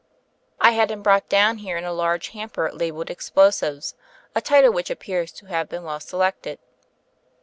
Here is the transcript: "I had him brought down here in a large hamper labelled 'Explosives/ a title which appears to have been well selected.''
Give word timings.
"I 0.59 0.71
had 0.71 0.89
him 0.89 1.03
brought 1.03 1.29
down 1.29 1.59
here 1.59 1.77
in 1.77 1.83
a 1.83 1.93
large 1.93 2.29
hamper 2.29 2.71
labelled 2.71 3.11
'Explosives/ 3.11 3.93
a 4.33 4.41
title 4.41 4.73
which 4.73 4.89
appears 4.89 5.31
to 5.33 5.45
have 5.45 5.69
been 5.69 5.83
well 5.83 5.99
selected.'' 5.99 6.57